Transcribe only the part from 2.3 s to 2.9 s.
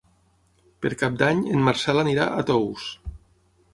a Tous.